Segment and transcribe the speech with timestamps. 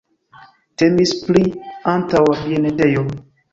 [0.83, 1.45] Temis pri
[1.93, 3.07] antaŭa bienetejo.